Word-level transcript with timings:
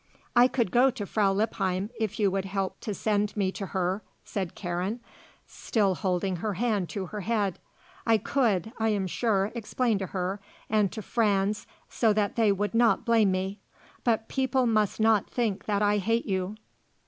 "I 0.35 0.47
could 0.47 0.71
go 0.71 0.89
to 0.89 1.05
Frau 1.05 1.31
Lippheim, 1.31 1.91
if 1.99 2.19
you 2.19 2.31
would 2.31 2.45
help 2.45 2.79
to 2.79 2.91
send 2.91 3.37
me 3.37 3.51
to 3.51 3.67
her," 3.67 4.01
said 4.25 4.55
Karen, 4.55 4.99
still 5.45 5.93
holding 5.93 6.37
her 6.37 6.55
hand 6.55 6.89
to 6.89 7.05
her 7.05 7.21
head; 7.21 7.59
"I 8.03 8.17
could, 8.17 8.73
I 8.79 8.89
am 8.89 9.05
sure, 9.05 9.51
explain 9.53 9.99
to 9.99 10.07
her 10.07 10.39
and 10.71 10.91
to 10.91 11.03
Franz 11.03 11.67
so 11.87 12.13
that 12.13 12.35
they 12.35 12.51
would 12.51 12.73
not 12.73 13.05
blame 13.05 13.29
me. 13.29 13.59
But 14.03 14.27
people 14.27 14.65
must 14.65 14.99
not 14.99 15.29
think 15.29 15.65
that 15.65 15.83
I 15.83 15.97
hate 15.99 16.25
you." 16.25 16.55